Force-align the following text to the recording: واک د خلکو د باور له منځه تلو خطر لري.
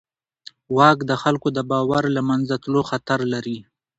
واک 0.77 0.97
د 1.09 1.11
خلکو 1.23 1.47
د 1.57 1.59
باور 1.71 2.03
له 2.15 2.21
منځه 2.29 2.55
تلو 2.63 2.81
خطر 2.89 3.19
لري. 3.33 3.57